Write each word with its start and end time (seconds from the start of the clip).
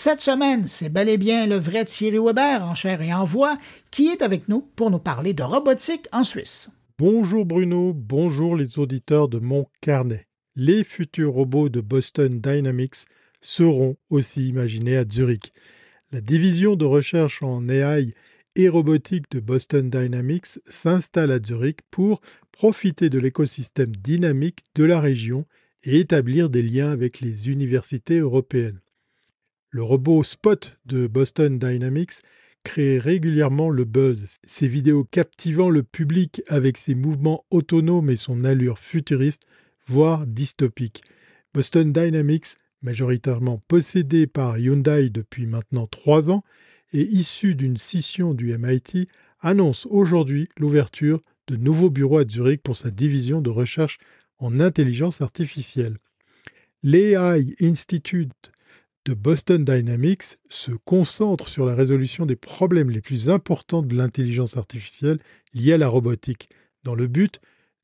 Cette 0.00 0.20
semaine, 0.20 0.62
c'est 0.62 0.90
bel 0.90 1.08
et 1.08 1.18
bien 1.18 1.48
le 1.48 1.56
vrai 1.56 1.84
Thierry 1.84 2.20
Weber 2.24 2.62
en 2.62 2.76
chair 2.76 3.02
et 3.02 3.12
en 3.12 3.24
voix 3.24 3.58
qui 3.90 4.06
est 4.06 4.22
avec 4.22 4.48
nous 4.48 4.60
pour 4.76 4.92
nous 4.92 5.00
parler 5.00 5.34
de 5.34 5.42
robotique 5.42 6.06
en 6.12 6.22
Suisse. 6.22 6.70
Bonjour 7.00 7.44
Bruno, 7.44 7.92
bonjour 7.94 8.54
les 8.54 8.78
auditeurs 8.78 9.28
de 9.28 9.40
mon 9.40 9.66
carnet. 9.80 10.22
Les 10.54 10.84
futurs 10.84 11.32
robots 11.32 11.68
de 11.68 11.80
Boston 11.80 12.40
Dynamics 12.40 13.06
seront 13.42 13.96
aussi 14.08 14.48
imaginés 14.48 14.96
à 14.96 15.04
Zurich. 15.04 15.52
La 16.12 16.20
division 16.20 16.76
de 16.76 16.84
recherche 16.84 17.42
en 17.42 17.68
AI 17.68 18.14
et 18.54 18.68
robotique 18.68 19.28
de 19.32 19.40
Boston 19.40 19.90
Dynamics 19.90 20.60
s'installe 20.64 21.32
à 21.32 21.40
Zurich 21.44 21.80
pour 21.90 22.20
profiter 22.52 23.10
de 23.10 23.18
l'écosystème 23.18 23.96
dynamique 23.96 24.60
de 24.76 24.84
la 24.84 25.00
région 25.00 25.44
et 25.82 25.98
établir 25.98 26.50
des 26.50 26.62
liens 26.62 26.92
avec 26.92 27.20
les 27.20 27.50
universités 27.50 28.20
européennes. 28.20 28.78
Le 29.70 29.82
robot 29.82 30.24
Spot 30.24 30.78
de 30.86 31.06
Boston 31.06 31.58
Dynamics 31.58 32.22
crée 32.64 32.98
régulièrement 32.98 33.68
le 33.68 33.84
buzz, 33.84 34.38
ses 34.44 34.66
vidéos 34.66 35.04
captivant 35.04 35.68
le 35.68 35.82
public 35.82 36.40
avec 36.48 36.78
ses 36.78 36.94
mouvements 36.94 37.44
autonomes 37.50 38.08
et 38.08 38.16
son 38.16 38.44
allure 38.44 38.78
futuriste, 38.78 39.46
voire 39.86 40.26
dystopique. 40.26 41.02
Boston 41.52 41.92
Dynamics, 41.92 42.56
majoritairement 42.80 43.62
possédé 43.68 44.26
par 44.26 44.58
Hyundai 44.58 45.10
depuis 45.10 45.44
maintenant 45.44 45.86
trois 45.86 46.30
ans 46.30 46.44
et 46.94 47.02
issu 47.02 47.54
d'une 47.54 47.76
scission 47.76 48.32
du 48.32 48.56
MIT, 48.56 49.06
annonce 49.40 49.84
aujourd'hui 49.84 50.48
l'ouverture 50.56 51.22
de 51.46 51.56
nouveaux 51.56 51.90
bureaux 51.90 52.18
à 52.20 52.26
Zurich 52.26 52.62
pour 52.62 52.76
sa 52.78 52.90
division 52.90 53.42
de 53.42 53.50
recherche 53.50 53.98
en 54.38 54.60
intelligence 54.60 55.20
artificielle. 55.20 55.98
L'AI 56.82 57.54
Institute 57.60 58.50
de 59.08 59.14
Boston 59.14 59.64
Dynamics 59.64 60.36
se 60.50 60.70
concentre 60.70 61.48
sur 61.48 61.64
la 61.64 61.74
résolution 61.74 62.26
des 62.26 62.36
problèmes 62.36 62.90
les 62.90 63.00
plus 63.00 63.30
importants 63.30 63.80
de 63.80 63.96
l'intelligence 63.96 64.58
artificielle 64.58 65.18
liée 65.54 65.72
à 65.72 65.78
la 65.78 65.88
robotique, 65.88 66.50
dans 66.84 66.94
le 66.94 67.06
but 67.06 67.40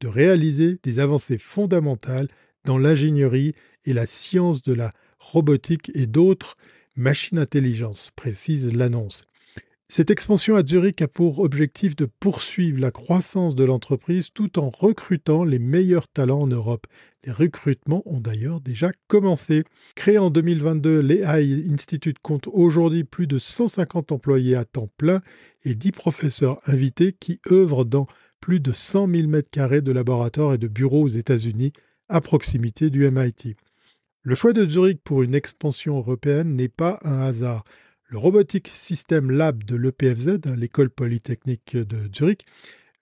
de 0.00 0.06
réaliser 0.06 0.78
des 0.84 1.00
avancées 1.00 1.36
fondamentales 1.36 2.28
dans 2.64 2.78
l'ingénierie 2.78 3.56
et 3.84 3.94
la 3.94 4.06
science 4.06 4.62
de 4.62 4.72
la 4.72 4.92
robotique 5.18 5.90
et 5.92 6.06
d'autres 6.06 6.56
machines 6.94 7.40
intelligence, 7.40 8.12
précise 8.14 8.72
l'annonce. 8.72 9.26
Cette 9.90 10.10
expansion 10.10 10.54
à 10.54 10.62
Zurich 10.62 11.00
a 11.00 11.08
pour 11.08 11.38
objectif 11.38 11.96
de 11.96 12.04
poursuivre 12.04 12.78
la 12.78 12.90
croissance 12.90 13.54
de 13.54 13.64
l'entreprise 13.64 14.28
tout 14.34 14.58
en 14.58 14.68
recrutant 14.68 15.44
les 15.44 15.58
meilleurs 15.58 16.08
talents 16.08 16.42
en 16.42 16.46
Europe. 16.46 16.86
Les 17.24 17.32
recrutements 17.32 18.02
ont 18.04 18.20
d'ailleurs 18.20 18.60
déjà 18.60 18.92
commencé. 19.06 19.64
Créé 19.94 20.18
en 20.18 20.28
2022, 20.28 21.00
l'AI 21.00 21.64
Institute 21.72 22.18
compte 22.18 22.48
aujourd'hui 22.48 23.04
plus 23.04 23.26
de 23.26 23.38
150 23.38 24.12
employés 24.12 24.56
à 24.56 24.66
temps 24.66 24.90
plein 24.98 25.22
et 25.64 25.74
10 25.74 25.92
professeurs 25.92 26.58
invités 26.66 27.16
qui 27.18 27.40
œuvrent 27.50 27.86
dans 27.86 28.06
plus 28.40 28.60
de 28.60 28.72
100 28.72 29.08
000 29.10 29.28
m2 29.28 29.80
de 29.80 29.92
laboratoires 29.92 30.52
et 30.52 30.58
de 30.58 30.68
bureaux 30.68 31.04
aux 31.04 31.08
États-Unis 31.08 31.72
à 32.10 32.20
proximité 32.20 32.90
du 32.90 33.10
MIT. 33.10 33.56
Le 34.22 34.34
choix 34.34 34.52
de 34.52 34.68
Zurich 34.68 35.00
pour 35.02 35.22
une 35.22 35.34
expansion 35.34 35.96
européenne 35.96 36.56
n'est 36.56 36.68
pas 36.68 37.00
un 37.04 37.20
hasard. 37.20 37.64
Le 38.10 38.16
Robotic 38.16 38.70
System 38.72 39.30
Lab 39.30 39.64
de 39.64 39.76
l'EPFZ, 39.76 40.40
l'école 40.56 40.88
polytechnique 40.88 41.76
de 41.76 42.10
Zurich, 42.16 42.46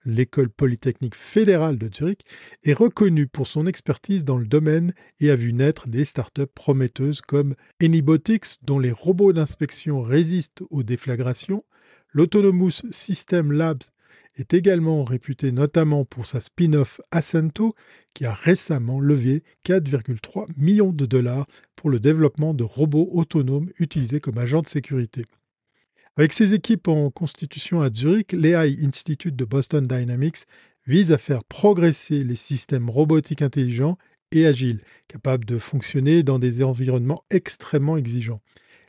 l'école 0.03 0.49
polytechnique 0.49 1.15
fédérale 1.15 1.77
de 1.77 1.89
Zurich, 1.95 2.25
est 2.65 2.73
reconnu 2.73 3.25
pour 3.25 3.47
son 3.47 3.67
expertise 3.67 4.25
dans 4.25 4.37
le 4.37 4.45
domaine 4.45 4.93
et 5.21 5.31
a 5.31 5.37
vu 5.37 5.53
naître 5.53 5.87
des 5.87 6.03
startups 6.03 6.45
prometteuses 6.53 7.21
comme 7.21 7.55
Anybotics, 7.81 8.57
dont 8.63 8.79
les 8.79 8.91
robots 8.91 9.31
d'inspection 9.31 10.01
résistent 10.01 10.63
aux 10.71 10.83
déflagrations, 10.83 11.63
l'Autonomous 12.11 12.81
System 12.91 13.53
Labs 13.53 13.83
est 14.37 14.53
également 14.53 15.03
réputé 15.03 15.51
notamment 15.51 16.05
pour 16.05 16.25
sa 16.25 16.41
spin-off 16.41 17.01
Ascento, 17.11 17.73
qui 18.13 18.25
a 18.25 18.33
récemment 18.33 18.99
levé 18.99 19.43
4,3 19.65 20.47
millions 20.55 20.93
de 20.93 21.05
dollars 21.05 21.45
pour 21.75 21.89
le 21.89 21.99
développement 21.99 22.53
de 22.53 22.63
robots 22.63 23.09
autonomes 23.11 23.69
utilisés 23.79 24.19
comme 24.19 24.37
agents 24.37 24.61
de 24.61 24.69
sécurité. 24.69 25.25
Avec 26.15 26.33
ses 26.33 26.53
équipes 26.53 26.87
en 26.87 27.11
constitution 27.11 27.81
à 27.81 27.91
Zurich, 27.93 28.31
l'AI 28.31 28.77
Institute 28.81 29.35
de 29.35 29.45
Boston 29.45 29.85
Dynamics 29.85 30.45
vise 30.87 31.11
à 31.11 31.17
faire 31.17 31.43
progresser 31.43 32.23
les 32.23 32.35
systèmes 32.35 32.89
robotiques 32.89 33.41
intelligents 33.41 33.97
et 34.31 34.45
agiles, 34.45 34.81
capables 35.07 35.45
de 35.45 35.57
fonctionner 35.57 36.23
dans 36.23 36.39
des 36.39 36.63
environnements 36.63 37.23
extrêmement 37.29 37.97
exigeants. 37.97 38.41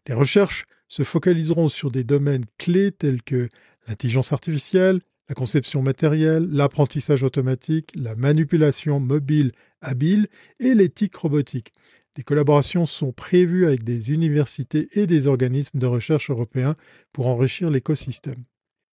Les 0.07 0.15
recherches 0.15 0.65
se 0.89 1.03
focaliseront 1.03 1.69
sur 1.69 1.91
des 1.91 2.05
domaines 2.05 2.47
clés 2.57 2.93
tels 2.93 3.23
que 3.23 3.49
l'intelligence 3.87 4.33
artificielle, 4.33 5.01
la 5.29 5.35
conception 5.35 5.83
matérielle, 5.83 6.49
l'apprentissage 6.51 7.23
automatique, 7.23 7.93
la 7.97 8.17
manipulation 8.17 8.99
mobile 8.99 9.53
habile 9.81 10.29
et 10.59 10.75
l'éthique 10.75 11.17
robotique. 11.17 11.73
Des 12.15 12.23
collaborations 12.23 12.87
sont 12.87 13.13
prévues 13.13 13.67
avec 13.67 13.85
des 13.85 14.13
universités 14.13 14.89
et 14.93 15.07
des 15.07 15.27
organismes 15.27 15.79
de 15.79 15.87
recherche 15.87 16.31
européens 16.31 16.75
pour 17.13 17.29
enrichir 17.29 17.71
l'écosystème. 17.71 18.43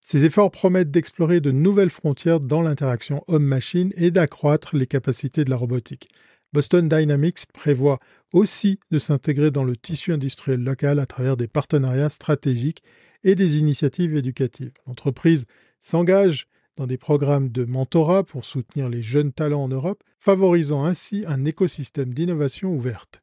Ces 0.06 0.26
efforts 0.26 0.52
promettent 0.52 0.92
d'explorer 0.92 1.40
de 1.40 1.50
nouvelles 1.50 1.90
frontières 1.90 2.40
dans 2.40 2.62
l'interaction 2.62 3.24
homme-machine 3.28 3.92
et 3.96 4.12
d'accroître 4.12 4.76
les 4.78 4.86
capacités 4.86 5.44
de 5.44 5.50
la 5.50 5.56
robotique. 5.56 6.10
Boston 6.54 6.88
Dynamics 6.88 7.48
prévoit 7.52 8.00
aussi 8.32 8.80
de 8.92 9.00
s'intégrer 9.00 9.50
dans 9.50 9.64
le 9.64 9.76
tissu 9.76 10.14
industriel 10.14 10.64
local 10.64 11.00
à 11.00 11.08
travers 11.08 11.38
des 11.38 11.48
partenariats 11.48 12.10
stratégiques 12.10 12.84
et 13.26 13.36
des 13.36 13.58
initiatives 13.58 14.16
éducatives. 14.16 14.72
L'entreprise 14.88 15.46
s'engage 15.82 16.48
dans 16.78 16.88
des 16.88 16.98
programmes 16.98 17.50
de 17.50 17.66
mentorat 17.66 18.24
pour 18.24 18.46
soutenir 18.46 18.88
les 18.88 19.02
jeunes 19.02 19.34
talents 19.34 19.64
en 19.64 19.68
Europe, 19.68 20.04
favorisant 20.20 20.86
ainsi 20.86 21.24
un 21.28 21.44
écosystème 21.44 22.14
d'innovation 22.14 22.74
ouverte. 22.74 23.22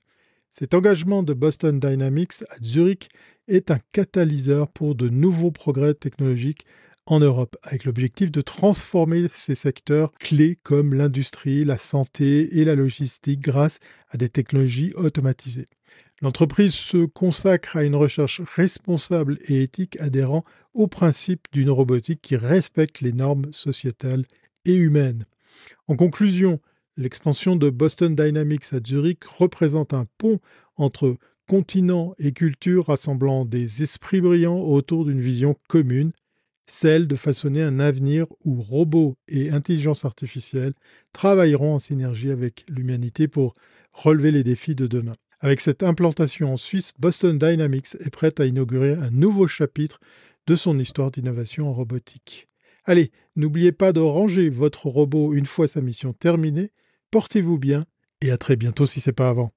Cet 0.51 0.75
engagement 0.75 1.23
de 1.23 1.33
Boston 1.33 1.81
Dynamics 1.81 2.43
à 2.51 2.57
Zurich 2.63 3.09
est 3.49 3.71
un 3.71 3.79
catalyseur 3.93 4.69
pour 4.69 4.95
de 4.95 5.09
nouveaux 5.09 5.51
progrès 5.51 5.95
technologiques 5.95 6.67
en 7.07 7.21
Europe, 7.21 7.57
avec 7.63 7.85
l'objectif 7.85 8.31
de 8.31 8.41
transformer 8.41 9.27
ces 9.33 9.55
secteurs 9.55 10.13
clés 10.15 10.59
comme 10.63 10.95
l'industrie, 10.95 11.65
la 11.65 11.79
santé 11.79 12.59
et 12.59 12.65
la 12.65 12.75
logistique 12.75 13.41
grâce 13.41 13.79
à 14.11 14.17
des 14.17 14.29
technologies 14.29 14.93
automatisées. 14.95 15.67
L'entreprise 16.23 16.75
se 16.75 17.05
consacre 17.05 17.77
à 17.77 17.83
une 17.83 17.97
recherche 17.97 18.41
responsable 18.55 19.41
et 19.49 19.63
éthique 19.63 20.01
adhérant 20.01 20.45
aux 20.73 20.87
principes 20.87 21.49
d'une 21.53 21.71
robotique 21.71 22.23
qui 22.23 22.37
respecte 22.37 23.01
les 23.01 23.13
normes 23.13 23.53
sociétales 23.53 24.25
et 24.65 24.75
humaines. 24.75 25.27
En 25.89 25.97
conclusion, 25.97 26.61
l'expansion 26.97 27.57
de 27.57 27.71
Boston 27.71 28.15
Dynamics 28.15 28.73
à 28.73 28.79
Zurich 28.87 29.25
représente 29.25 29.95
un 29.95 30.07
pont 30.17 30.39
entre 30.77 31.17
continent 31.49 32.15
et 32.21 32.33
culture 32.33 32.87
rassemblant 32.87 33.45
des 33.45 33.83
esprits 33.83 34.21
brillants 34.21 34.61
autour 34.61 35.05
d'une 35.05 35.21
vision 35.21 35.57
commune, 35.69 36.13
celle 36.69 37.09
de 37.09 37.17
façonner 37.17 37.63
un 37.63 37.81
avenir 37.81 38.27
où 38.45 38.63
robots 38.63 39.17
et 39.27 39.51
intelligence 39.51 40.05
artificielle 40.05 40.75
travailleront 41.13 41.75
en 41.75 41.79
synergie 41.81 42.31
avec 42.31 42.65
l'humanité 42.69 43.27
pour 43.27 43.55
relever 43.93 44.31
les 44.31 44.45
défis 44.45 44.77
de 44.77 44.87
demain. 44.87 45.17
Avec 45.45 45.61
cette 45.61 45.83
implantation 45.83 46.53
en 46.53 46.57
Suisse, 46.57 46.93
Boston 47.01 47.37
Dynamics 47.37 47.97
est 47.99 48.11
prête 48.11 48.39
à 48.39 48.47
inaugurer 48.47 48.93
un 48.93 49.11
nouveau 49.11 49.49
chapitre 49.49 49.99
de 50.47 50.55
son 50.55 50.79
histoire 50.79 51.11
d'innovation 51.11 51.69
en 51.69 51.73
robotique. 51.73 52.49
Allez, 52.85 53.11
n'oubliez 53.35 53.73
pas 53.73 53.93
de 53.93 53.99
ranger 53.99 54.49
votre 54.49 54.87
robot 54.87 55.35
une 55.35 55.47
fois 55.47 55.67
sa 55.67 55.81
mission 55.81 56.13
terminée, 56.13 56.71
portez-vous 57.11 57.59
bien 57.59 57.87
et 58.21 58.31
à 58.31 58.39
très 58.39 58.55
bientôt 58.55 58.87
si 58.87 59.01
ce 59.01 59.11
n'est 59.11 59.15
pas 59.15 59.29
avant. 59.29 59.53